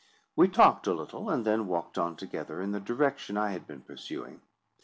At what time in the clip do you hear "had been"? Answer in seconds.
3.51-3.81